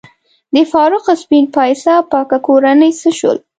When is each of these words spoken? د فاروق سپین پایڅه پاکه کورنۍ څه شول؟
د 0.53 0.55
فاروق 0.71 1.05
سپین 1.21 1.45
پایڅه 1.55 1.93
پاکه 2.11 2.37
کورنۍ 2.47 2.91
څه 3.01 3.09
شول؟ 3.17 3.37